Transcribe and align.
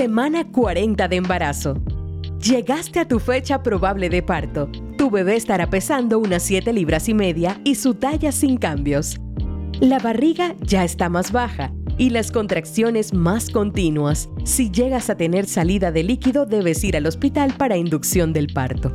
Semana 0.00 0.50
40 0.50 1.08
de 1.08 1.16
embarazo. 1.16 1.74
Llegaste 2.42 3.00
a 3.00 3.06
tu 3.06 3.18
fecha 3.18 3.62
probable 3.62 4.08
de 4.08 4.22
parto. 4.22 4.70
Tu 4.96 5.10
bebé 5.10 5.36
estará 5.36 5.68
pesando 5.68 6.18
unas 6.18 6.42
7 6.42 6.72
libras 6.72 7.06
y 7.10 7.12
media 7.12 7.60
y 7.64 7.74
su 7.74 7.92
talla 7.92 8.32
sin 8.32 8.56
cambios. 8.56 9.20
La 9.78 9.98
barriga 9.98 10.56
ya 10.62 10.84
está 10.84 11.10
más 11.10 11.32
baja 11.32 11.74
y 11.98 12.08
las 12.08 12.32
contracciones 12.32 13.12
más 13.12 13.50
continuas. 13.50 14.30
Si 14.44 14.70
llegas 14.70 15.10
a 15.10 15.18
tener 15.18 15.44
salida 15.44 15.92
de 15.92 16.02
líquido, 16.02 16.46
debes 16.46 16.82
ir 16.82 16.96
al 16.96 17.04
hospital 17.04 17.52
para 17.58 17.76
inducción 17.76 18.32
del 18.32 18.46
parto. 18.46 18.90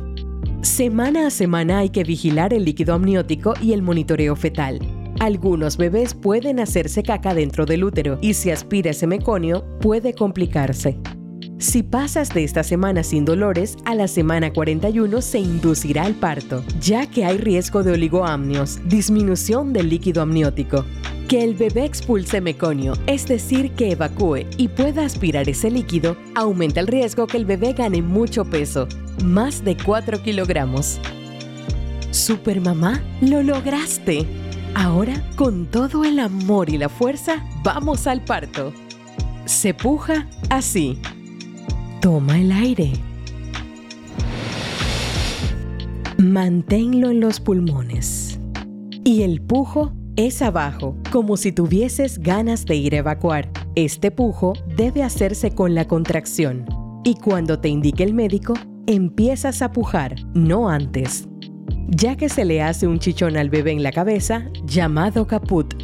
Semana 0.62 1.28
a 1.28 1.30
semana 1.30 1.78
hay 1.78 1.90
que 1.90 2.02
vigilar 2.02 2.52
el 2.52 2.64
líquido 2.64 2.94
amniótico 2.94 3.54
y 3.62 3.74
el 3.74 3.82
monitoreo 3.82 4.34
fetal. 4.34 4.80
Algunos 5.18 5.78
bebés 5.78 6.14
pueden 6.14 6.60
hacerse 6.60 7.02
caca 7.02 7.34
dentro 7.34 7.64
del 7.64 7.84
útero 7.84 8.18
y 8.20 8.34
si 8.34 8.50
aspira 8.50 8.90
ese 8.90 9.06
meconio 9.06 9.64
puede 9.80 10.14
complicarse. 10.14 10.98
Si 11.58 11.82
pasas 11.82 12.34
de 12.34 12.44
esta 12.44 12.62
semana 12.62 13.02
sin 13.02 13.24
dolores, 13.24 13.76
a 13.86 13.94
la 13.94 14.08
semana 14.08 14.52
41 14.52 15.22
se 15.22 15.38
inducirá 15.38 16.06
el 16.06 16.14
parto, 16.14 16.62
ya 16.80 17.06
que 17.06 17.24
hay 17.24 17.38
riesgo 17.38 17.82
de 17.82 17.92
oligoamnios, 17.92 18.78
disminución 18.86 19.72
del 19.72 19.88
líquido 19.88 20.20
amniótico. 20.20 20.84
Que 21.28 21.42
el 21.42 21.54
bebé 21.54 21.86
expulse 21.86 22.42
meconio, 22.42 22.92
es 23.06 23.26
decir, 23.26 23.72
que 23.72 23.92
evacúe 23.92 24.44
y 24.58 24.68
pueda 24.68 25.06
aspirar 25.06 25.48
ese 25.48 25.70
líquido, 25.70 26.16
aumenta 26.34 26.80
el 26.80 26.88
riesgo 26.88 27.26
que 27.26 27.38
el 27.38 27.46
bebé 27.46 27.72
gane 27.72 28.02
mucho 28.02 28.44
peso, 28.44 28.86
más 29.24 29.64
de 29.64 29.78
4 29.78 30.22
kilogramos. 30.22 31.00
Supermamá, 32.10 33.02
lo 33.22 33.42
lograste. 33.42 34.45
Ahora, 34.78 35.24
con 35.36 35.64
todo 35.64 36.04
el 36.04 36.18
amor 36.18 36.68
y 36.68 36.76
la 36.76 36.90
fuerza, 36.90 37.42
vamos 37.64 38.06
al 38.06 38.22
parto. 38.22 38.74
Se 39.46 39.72
puja 39.72 40.28
así. 40.50 41.00
Toma 42.02 42.38
el 42.38 42.52
aire. 42.52 42.92
Manténlo 46.18 47.08
en 47.08 47.20
los 47.20 47.40
pulmones. 47.40 48.38
Y 49.02 49.22
el 49.22 49.40
pujo 49.40 49.94
es 50.16 50.42
abajo, 50.42 50.94
como 51.10 51.38
si 51.38 51.52
tuvieses 51.52 52.18
ganas 52.18 52.66
de 52.66 52.76
ir 52.76 52.96
a 52.96 52.98
evacuar. 52.98 53.50
Este 53.76 54.10
pujo 54.10 54.52
debe 54.76 55.02
hacerse 55.02 55.54
con 55.54 55.74
la 55.74 55.88
contracción. 55.88 56.66
Y 57.02 57.14
cuando 57.14 57.60
te 57.60 57.70
indique 57.70 58.04
el 58.04 58.12
médico, 58.12 58.52
empiezas 58.86 59.62
a 59.62 59.72
pujar, 59.72 60.16
no 60.34 60.68
antes 60.68 61.26
ya 61.88 62.16
que 62.16 62.28
se 62.28 62.44
le 62.44 62.62
hace 62.62 62.86
un 62.86 62.98
chichón 62.98 63.36
al 63.36 63.50
bebé 63.50 63.72
en 63.72 63.82
la 63.82 63.92
cabeza 63.92 64.50
llamado 64.64 65.26
caput. 65.26 65.74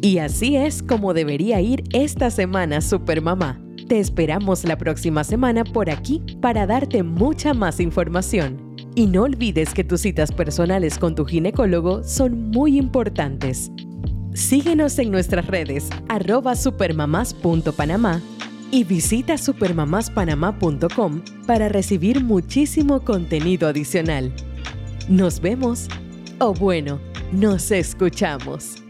Y 0.00 0.18
así 0.18 0.56
es 0.56 0.82
como 0.82 1.14
debería 1.14 1.60
ir 1.60 1.84
esta 1.92 2.30
semana 2.30 2.80
Supermamá. 2.80 3.60
Te 3.88 3.98
esperamos 4.00 4.64
la 4.64 4.76
próxima 4.76 5.22
semana 5.22 5.64
por 5.64 5.90
aquí 5.90 6.22
para 6.40 6.66
darte 6.66 7.02
mucha 7.02 7.54
más 7.54 7.78
información. 7.78 8.74
Y 8.94 9.06
no 9.06 9.22
olvides 9.22 9.72
que 9.74 9.84
tus 9.84 10.00
citas 10.00 10.32
personales 10.32 10.98
con 10.98 11.14
tu 11.14 11.24
ginecólogo 11.24 12.02
son 12.02 12.50
muy 12.50 12.78
importantes. 12.78 13.70
Síguenos 14.34 14.98
en 14.98 15.10
nuestras 15.10 15.46
redes 15.46 15.88
arroba 16.08 16.56
supermamás.panamá 16.56 18.22
y 18.72 18.82
visita 18.84 19.38
supermamaspanamá.com 19.38 21.20
para 21.46 21.68
recibir 21.68 22.24
muchísimo 22.24 23.04
contenido 23.04 23.68
adicional. 23.68 24.32
Nos 25.08 25.40
vemos, 25.40 25.86
o 26.40 26.54
bueno, 26.54 26.98
nos 27.32 27.70
escuchamos. 27.70 28.81